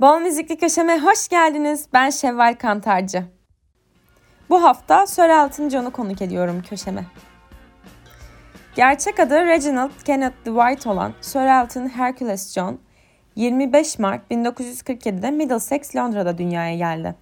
Bol 0.00 0.18
Müzikli 0.18 0.56
Köşeme 0.56 1.00
hoş 1.00 1.28
geldiniz. 1.28 1.86
Ben 1.92 2.10
Şevval 2.10 2.54
Kantarcı. 2.54 3.24
Bu 4.50 4.62
hafta 4.62 5.06
Sir 5.06 5.22
Elton 5.22 5.68
John'u 5.68 5.90
konuk 5.90 6.22
ediyorum 6.22 6.62
köşeme. 6.70 7.04
Gerçek 8.74 9.20
adı 9.20 9.46
Reginald 9.46 9.90
Kenneth 10.04 10.36
Dwight 10.44 10.86
olan 10.86 11.12
Sir 11.20 11.40
Elton 11.40 11.88
Hercules 11.88 12.54
John, 12.54 12.78
25 13.36 13.98
Mart 13.98 14.30
1947'de 14.30 15.30
Middlesex, 15.30 15.96
Londra'da 15.96 16.38
dünyaya 16.38 16.76
geldi. 16.76 17.14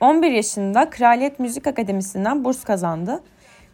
11 0.00 0.30
yaşında 0.30 0.90
Kraliyet 0.90 1.38
Müzik 1.38 1.66
Akademisi'nden 1.66 2.44
burs 2.44 2.64
kazandı. 2.64 3.22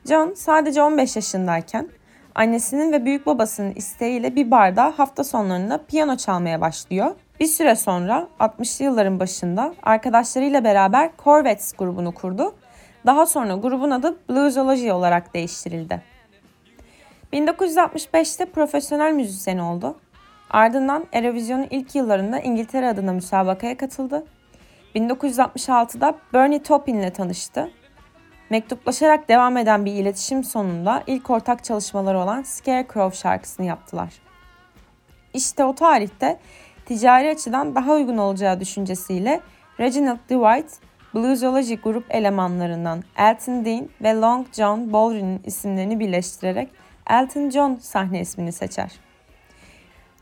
John 0.08 0.34
sadece 0.34 0.82
15 0.82 1.16
yaşındayken 1.16 1.88
annesinin 2.34 2.92
ve 2.92 3.04
büyük 3.04 3.26
babasının 3.26 3.74
isteğiyle 3.74 4.36
bir 4.36 4.50
barda 4.50 4.94
hafta 4.96 5.24
sonlarında 5.24 5.84
piyano 5.86 6.16
çalmaya 6.16 6.60
başlıyor. 6.60 7.14
Bir 7.41 7.46
süre 7.46 7.77
sonra 7.77 8.29
60'lı 8.41 8.84
yılların 8.84 9.21
başında 9.21 9.75
arkadaşlarıyla 9.82 10.64
beraber 10.64 11.11
Corvettes 11.25 11.72
grubunu 11.72 12.14
kurdu. 12.14 12.54
Daha 13.07 13.26
sonra 13.26 13.54
grubun 13.54 13.90
adı 13.90 14.18
Bluesology 14.29 14.93
olarak 14.93 15.35
değiştirildi. 15.35 16.03
1965'te 17.32 18.46
profesyonel 18.46 19.12
müzisyen 19.12 19.59
oldu. 19.59 19.96
Ardından 20.50 21.07
Eurovision'un 21.12 21.67
ilk 21.71 21.95
yıllarında 21.95 22.40
İngiltere 22.40 22.89
adına 22.89 23.12
müsabakaya 23.12 23.76
katıldı. 23.76 24.26
1966'da 24.95 26.14
Bernie 26.32 26.62
Taupin 26.62 26.98
ile 26.98 27.12
tanıştı 27.12 27.70
Mektuplaşarak 28.50 29.29
devam 29.29 29.57
eden 29.57 29.84
bir 29.84 29.93
iletişim 29.93 30.45
sonunda 30.45 31.03
ilk 31.07 31.31
ortak 31.31 31.64
çalışmaları 31.64 32.19
olan 32.19 32.42
Scarecrow 32.42 33.17
şarkısını 33.17 33.67
yaptılar. 33.67 34.12
İşte 35.34 35.64
o 35.64 35.75
tarihte 35.75 36.39
ticari 36.88 37.30
açıdan 37.30 37.74
daha 37.74 37.92
uygun 37.92 38.19
olacağı 38.19 38.60
düşüncesiyle 38.60 39.41
Reginald 39.80 40.19
Dwight, 40.19 40.72
Bluesology 41.14 41.75
grup 41.75 42.14
elemanlarından 42.14 43.03
Elton 43.19 43.64
Dean 43.64 43.89
ve 44.03 44.14
Long 44.14 44.47
John 44.53 44.92
Baldwin'in 44.92 45.41
isimlerini 45.45 46.00
birleştirerek 46.00 46.69
Elton 47.11 47.50
John 47.50 47.75
sahne 47.75 48.20
ismini 48.20 48.53
seçer. 48.53 48.92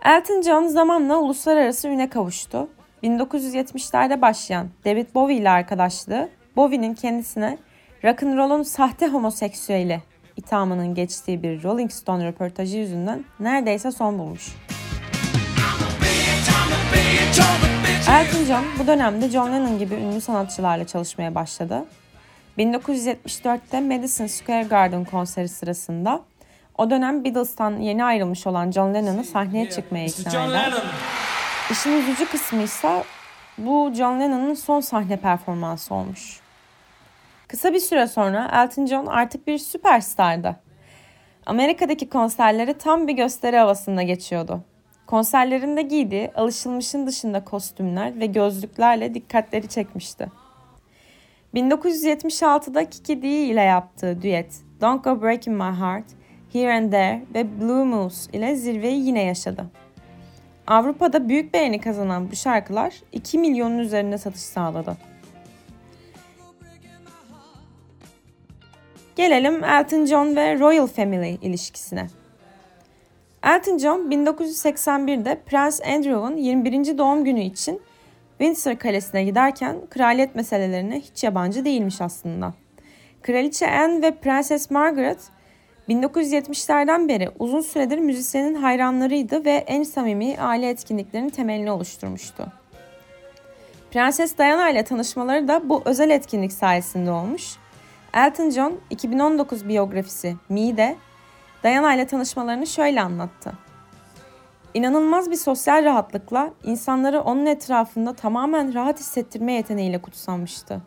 Elton 0.05 0.43
John 0.43 0.67
zamanla 0.67 1.19
uluslararası 1.19 1.89
üne 1.89 2.09
kavuştu. 2.09 2.69
1970'lerde 3.03 4.21
başlayan 4.21 4.69
David 4.85 5.15
Bowie 5.15 5.37
ile 5.37 5.51
arkadaşlığı 5.51 6.29
Bowie'nin 6.57 6.95
kendisine 6.95 7.59
rock'n'roll'un 8.05 8.63
sahte 8.63 9.09
homoseksüeli 9.09 10.03
ithamının 10.37 10.95
geçtiği 10.95 11.43
bir 11.43 11.63
Rolling 11.63 11.91
Stone 11.91 12.27
röportajı 12.27 12.79
yüzünden 12.79 13.25
neredeyse 13.41 13.91
son 13.91 14.19
bulmuş. 14.19 14.66
Elton 18.11 18.45
John 18.45 18.65
bu 18.79 18.87
dönemde 18.87 19.29
John 19.29 19.53
Lennon 19.53 19.79
gibi 19.79 19.95
ünlü 19.95 20.21
sanatçılarla 20.21 20.87
çalışmaya 20.87 21.35
başladı. 21.35 21.85
1974'te 22.59 23.81
Madison 23.81 24.27
Square 24.27 24.63
Garden 24.63 25.05
konseri 25.05 25.49
sırasında 25.49 26.23
o 26.79 26.91
dönem 26.91 27.25
Beatles'tan 27.25 27.77
yeni 27.81 28.05
ayrılmış 28.05 28.47
olan 28.47 28.71
John 28.71 28.95
Lennon'ı 28.95 29.25
sahneye 29.25 29.71
çıkmaya 29.71 30.05
ikna 30.07 30.47
eder. 30.47 30.73
İşin 31.71 31.93
üzücü 31.93 32.27
kısmı 32.27 32.63
ise 32.63 33.05
bu 33.59 33.93
John 33.95 34.21
Lennon'ın 34.21 34.55
son 34.55 34.81
sahne 34.81 35.17
performansı 35.17 35.95
olmuş. 35.95 36.41
Kısa 37.49 37.73
bir 37.73 37.81
süre 37.81 38.07
sonra 38.07 38.51
Elton 38.53 38.87
John 38.87 39.07
artık 39.07 39.47
bir 39.47 39.59
süperstardı. 39.59 40.57
Amerika'daki 41.47 42.09
konserleri 42.09 42.75
tam 42.79 43.09
bir 43.09 43.13
gösteri 43.13 43.57
havasında 43.57 44.03
geçiyordu. 44.03 44.61
Konserlerinde 45.07 45.83
giydiği 45.83 46.31
alışılmışın 46.35 47.07
dışında 47.07 47.45
kostümler 47.45 48.21
ve 48.21 48.27
gözlüklerle 48.27 49.15
dikkatleri 49.15 49.69
çekmişti. 49.69 50.27
1976'da 51.55 52.91
Kiki 52.91 53.23
Dee 53.23 53.45
ile 53.45 53.61
yaptığı 53.61 54.23
düet 54.23 54.55
Don't 54.81 55.05
Go 55.05 55.23
Breaking 55.23 55.57
My 55.57 55.81
Heart, 55.81 56.05
Here 56.53 56.75
and 56.75 56.91
There 56.91 57.23
ve 57.35 57.61
Blue 57.61 57.85
Moose 57.85 58.33
ile 58.33 58.57
zirveyi 58.57 59.07
yine 59.07 59.23
yaşadı. 59.23 59.67
Avrupa'da 60.67 61.29
büyük 61.29 61.55
beğeni 61.55 61.81
kazanan 61.81 62.31
bu 62.31 62.37
şarkılar 62.37 62.95
2 63.13 63.39
milyonun 63.39 63.79
üzerinde 63.79 64.19
satış 64.19 64.43
sağladı. 64.43 64.97
Gelelim 69.17 69.65
Elton 69.65 70.05
John 70.05 70.37
ve 70.37 70.59
Royal 70.59 70.87
Family 70.87 71.39
ilişkisine. 71.43 72.07
Elton 73.47 73.79
John 73.79 74.11
1981'de 74.11 75.41
Prens 75.47 75.81
Andrew'un 75.81 76.37
21. 76.37 76.99
doğum 76.99 77.25
günü 77.25 77.41
için 77.41 77.83
Windsor 78.39 78.77
Kalesi'ne 78.77 79.25
giderken 79.25 79.77
kraliyet 79.91 80.35
meselelerine 80.35 81.01
hiç 81.01 81.25
yabancı 81.25 81.65
değilmiş 81.65 82.01
aslında. 82.01 82.55
Kraliçe 83.23 83.71
Anne 83.71 84.03
ve 84.03 84.11
Prenses 84.11 84.71
Margaret 84.71 85.19
1970'lerden 85.89 87.09
beri 87.09 87.31
uzun 87.39 87.61
süredir 87.61 87.99
müzisyenin 87.99 88.55
hayranlarıydı 88.55 89.45
ve 89.45 89.65
en 89.67 89.83
samimi 89.83 90.37
aile 90.39 90.69
etkinliklerinin 90.69 91.31
temelini 91.31 91.71
oluşturmuştu. 91.71 92.47
Prenses 93.91 94.39
Diana 94.39 94.71
ile 94.71 94.85
tanışmaları 94.85 95.49
da 95.49 95.69
bu 95.69 95.83
özel 95.85 96.11
etkinlik 96.11 96.53
sayesinde 96.53 97.11
olmuş 97.11 97.57
Elton 98.15 98.51
John 98.51 98.81
2019 98.91 99.69
biyografisi 99.69 100.37
Me'de 100.49 100.97
Diana 101.67 101.95
ile 101.95 102.07
tanışmalarını 102.07 102.67
şöyle 102.67 103.01
anlattı. 103.03 103.53
İnanılmaz 104.75 105.31
bir 105.31 105.37
sosyal 105.37 105.85
rahatlıkla 105.85 106.51
insanları 106.65 107.21
onun 107.21 107.47
etrafında 107.47 108.13
tamamen 108.13 108.75
rahat 108.75 109.01
hissettirme 109.01 109.53
yeteneğiyle 109.53 110.03
kutsanmıştı. 110.03 110.83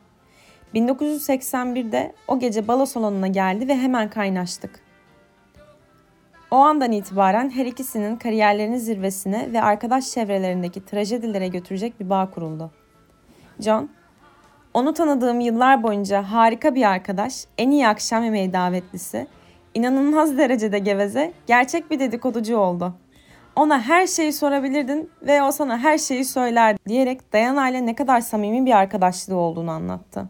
1981'de 0.76 2.14
o 2.28 2.40
gece 2.40 2.68
balo 2.68 2.86
salonuna 2.86 3.28
geldi 3.28 3.68
ve 3.68 3.78
hemen 3.78 4.10
kaynaştık. 4.10 4.80
O 6.52 6.56
andan 6.56 6.92
itibaren 6.92 7.50
her 7.50 7.66
ikisinin 7.66 8.16
kariyerlerinin 8.16 8.78
zirvesine 8.78 9.54
ve 9.54 9.62
arkadaş 9.62 10.12
çevrelerindeki 10.12 10.86
trajedilere 10.86 11.48
götürecek 11.48 12.00
bir 12.00 12.10
bağ 12.10 12.30
kuruldu. 12.32 12.72
John, 13.60 13.90
onu 14.74 14.94
tanıdığım 14.94 15.40
yıllar 15.40 15.84
boyunca 15.84 16.24
harika 16.24 16.76
bir 16.76 16.84
arkadaş, 16.84 17.46
en 17.58 17.72
iyi 17.72 17.88
akşam 17.88 18.24
yemeği 18.24 18.54
davetlisi, 18.54 19.28
inanılmaz 19.74 20.38
derecede 20.38 20.80
geveze, 20.80 21.34
gerçek 21.48 21.92
bir 21.92 22.00
dedikoducu 22.00 22.58
oldu. 22.58 22.94
Ona 23.56 23.82
her 23.82 24.08
şeyi 24.08 24.34
sorabilirdin 24.34 25.10
ve 25.22 25.44
o 25.44 25.52
sana 25.52 25.78
her 25.78 25.98
şeyi 25.98 26.26
söyler 26.26 26.78
diyerek 26.88 27.34
Diana 27.34 27.70
ile 27.70 27.86
ne 27.86 27.96
kadar 27.96 28.22
samimi 28.22 28.66
bir 28.66 28.78
arkadaşlığı 28.78 29.36
olduğunu 29.36 29.72
anlattı. 29.72 30.30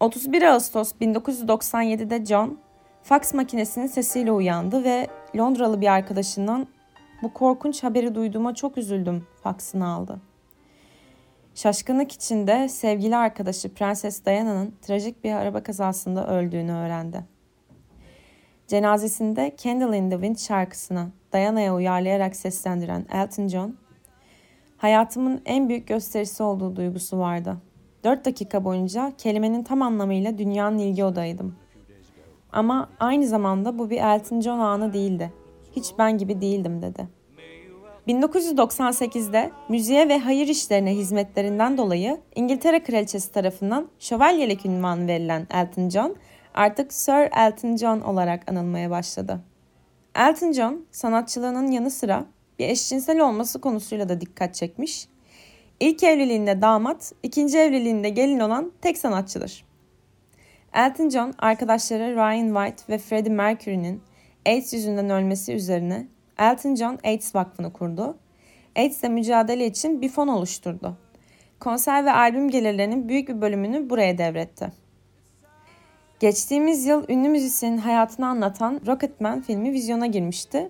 31 0.00 0.42
Ağustos 0.42 0.92
1997'de 1.00 2.24
John, 2.24 2.58
faks 3.02 3.34
makinesinin 3.34 3.86
sesiyle 3.86 4.32
uyandı 4.32 4.84
ve 4.84 5.06
Londralı 5.36 5.80
bir 5.80 5.92
arkadaşından 5.92 6.66
bu 7.22 7.32
korkunç 7.32 7.82
haberi 7.82 8.14
duyduğuma 8.14 8.54
çok 8.54 8.78
üzüldüm 8.78 9.26
faksını 9.42 9.88
aldı. 9.88 10.20
Şaşkınlık 11.54 12.12
içinde 12.12 12.68
sevgili 12.68 13.16
arkadaşı 13.16 13.74
Prenses 13.74 14.24
Diana'nın 14.24 14.74
trajik 14.82 15.24
bir 15.24 15.32
araba 15.32 15.62
kazasında 15.62 16.26
öldüğünü 16.26 16.72
öğrendi. 16.72 17.24
Cenazesinde 18.70 19.54
Candle 19.62 19.98
in 19.98 20.10
the 20.10 20.16
Wind 20.16 20.36
şarkısını 20.36 21.08
Diana'ya 21.32 21.74
uyarlayarak 21.74 22.36
seslendiren 22.36 23.06
Elton 23.12 23.48
John, 23.48 23.76
hayatımın 24.76 25.42
en 25.44 25.68
büyük 25.68 25.88
gösterisi 25.88 26.42
olduğu 26.42 26.76
duygusu 26.76 27.18
vardı. 27.18 27.56
Dört 28.04 28.24
dakika 28.24 28.64
boyunca 28.64 29.12
kelimenin 29.18 29.62
tam 29.62 29.82
anlamıyla 29.82 30.38
dünyanın 30.38 30.78
ilgi 30.78 31.04
odağıydım. 31.04 31.56
Ama 32.52 32.90
aynı 33.00 33.26
zamanda 33.26 33.78
bu 33.78 33.90
bir 33.90 34.00
Elton 34.00 34.40
John 34.40 34.58
anı 34.58 34.92
değildi. 34.92 35.32
Hiç 35.76 35.92
ben 35.98 36.18
gibi 36.18 36.40
değildim 36.40 36.82
dedi.'' 36.82 37.20
1998'de 38.08 39.50
müziğe 39.68 40.08
ve 40.08 40.18
hayır 40.18 40.48
işlerine 40.48 40.94
hizmetlerinden 40.94 41.78
dolayı 41.78 42.20
İngiltere 42.34 42.82
Kraliçesi 42.82 43.32
tarafından 43.32 43.88
şövalyelik 43.98 44.66
ünvanı 44.66 45.06
verilen 45.06 45.46
Elton 45.54 45.88
John 45.88 46.16
artık 46.54 46.92
Sir 46.92 47.28
Elton 47.36 47.76
John 47.76 48.00
olarak 48.00 48.50
anılmaya 48.50 48.90
başladı. 48.90 49.40
Elton 50.14 50.52
John 50.52 50.86
sanatçılığının 50.90 51.70
yanı 51.70 51.90
sıra 51.90 52.26
bir 52.58 52.68
eşcinsel 52.68 53.20
olması 53.20 53.60
konusuyla 53.60 54.08
da 54.08 54.20
dikkat 54.20 54.54
çekmiş. 54.54 55.08
İlk 55.80 56.02
evliliğinde 56.02 56.62
damat, 56.62 57.12
ikinci 57.22 57.58
evliliğinde 57.58 58.08
gelin 58.08 58.40
olan 58.40 58.72
tek 58.80 58.98
sanatçıdır. 58.98 59.64
Elton 60.74 61.08
John 61.08 61.34
arkadaşları 61.38 62.14
Ryan 62.14 62.54
White 62.54 62.92
ve 62.92 62.98
Freddie 62.98 63.32
Mercury'nin 63.32 64.02
AIDS 64.46 64.72
yüzünden 64.72 65.10
ölmesi 65.10 65.52
üzerine 65.52 66.06
Elton 66.38 66.74
John 66.74 66.98
AIDS 67.04 67.34
Vakfı'nı 67.34 67.72
kurdu. 67.72 68.16
AIDS'le 68.76 69.08
mücadele 69.08 69.66
için 69.66 70.02
bir 70.02 70.08
fon 70.08 70.28
oluşturdu. 70.28 70.96
Konser 71.60 72.04
ve 72.04 72.12
albüm 72.12 72.48
gelirlerinin 72.48 73.08
büyük 73.08 73.28
bir 73.28 73.40
bölümünü 73.40 73.90
buraya 73.90 74.18
devretti. 74.18 74.72
Geçtiğimiz 76.20 76.86
yıl 76.86 77.04
ünlü 77.08 77.28
müzisyenin 77.28 77.78
hayatını 77.78 78.26
anlatan 78.26 78.80
Rocketman 78.86 79.40
filmi 79.40 79.72
vizyona 79.72 80.06
girmişti. 80.06 80.68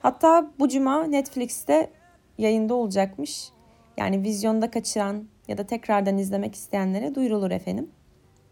Hatta 0.00 0.50
bu 0.58 0.68
cuma 0.68 1.04
Netflix'te 1.04 1.90
yayında 2.38 2.74
olacakmış. 2.74 3.48
Yani 3.96 4.22
vizyonda 4.22 4.70
kaçıran 4.70 5.24
ya 5.48 5.58
da 5.58 5.66
tekrardan 5.66 6.18
izlemek 6.18 6.54
isteyenlere 6.54 7.14
duyurulur 7.14 7.50
efendim. 7.50 7.90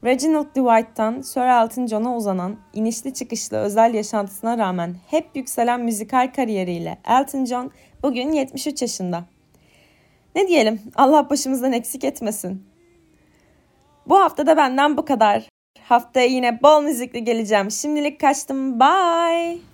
Reginald 0.04 0.46
Dwight'tan 0.46 1.20
Sir 1.20 1.40
Elton 1.40 1.86
John'a 1.86 2.16
uzanan 2.16 2.56
inişli 2.72 3.14
çıkışlı 3.14 3.56
özel 3.56 3.94
yaşantısına 3.94 4.58
rağmen 4.58 4.94
hep 5.06 5.26
yükselen 5.34 5.80
müzikal 5.80 6.32
kariyeriyle 6.36 6.98
Elton 7.08 7.44
John 7.44 7.70
bugün 8.02 8.32
73 8.32 8.82
yaşında. 8.82 9.24
Ne 10.34 10.48
diyelim 10.48 10.80
Allah 10.94 11.30
başımızdan 11.30 11.72
eksik 11.72 12.04
etmesin. 12.04 12.66
Bu 14.06 14.20
hafta 14.20 14.46
da 14.46 14.56
benden 14.56 14.96
bu 14.96 15.04
kadar. 15.04 15.52
Haftaya 15.80 16.26
yine 16.26 16.62
bol 16.62 16.82
müzikli 16.82 17.24
geleceğim. 17.24 17.70
Şimdilik 17.70 18.20
kaçtım. 18.20 18.80
Bye. 18.80 19.71